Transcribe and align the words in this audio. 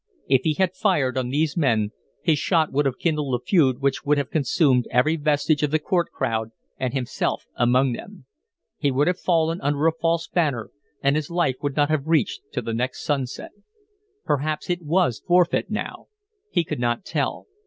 If 0.27 0.41
he 0.45 0.55
had 0.55 0.73
fired 0.73 1.15
on 1.15 1.29
these 1.29 1.55
men 1.55 1.91
his 2.23 2.39
shot 2.39 2.71
would 2.71 2.87
have 2.87 2.97
kindled 2.97 3.39
a 3.39 3.39
feud 3.45 3.81
which 3.83 4.03
would 4.03 4.17
have 4.17 4.31
consumed 4.31 4.87
every 4.89 5.15
vestige 5.15 5.61
of 5.61 5.69
the 5.69 5.77
court 5.77 6.09
crowd 6.11 6.49
and 6.79 6.91
himself 6.95 7.45
among 7.55 7.93
them. 7.93 8.25
He 8.79 8.89
would 8.89 9.05
have 9.05 9.19
fallen 9.19 9.61
under 9.61 9.85
a 9.85 9.91
false 9.91 10.27
banner, 10.27 10.71
and 11.03 11.15
his 11.15 11.29
life 11.29 11.57
would 11.61 11.75
not 11.75 11.89
have 11.91 12.07
reached 12.07 12.41
to 12.53 12.63
the 12.63 12.73
next 12.73 13.03
sunset. 13.03 13.51
Perhaps 14.25 14.71
it 14.71 14.81
was 14.81 15.19
forfeit 15.27 15.69
now 15.69 16.07
he 16.49 16.63
could 16.63 16.79
not 16.79 17.05
tell. 17.05 17.45